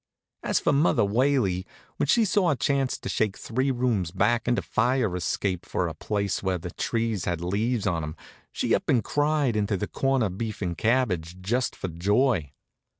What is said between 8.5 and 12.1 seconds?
she up and cried into the corned beef and cabbage, just for